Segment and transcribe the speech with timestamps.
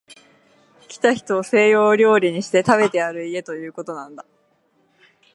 [0.87, 4.25] 来た人を西洋料理にして、食べてやる家とこういうことなんだ